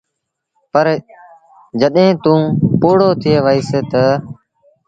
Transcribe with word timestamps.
پر 0.71 0.85
جڏهيݩٚ 1.79 2.19
توٚنٚ 2.23 2.55
پوڙهو 2.79 3.09
ٿئي 3.21 3.35
وهيٚس 3.45 3.71
تا 3.91 4.03